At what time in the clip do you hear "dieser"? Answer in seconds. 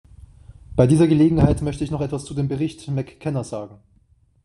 0.87-1.05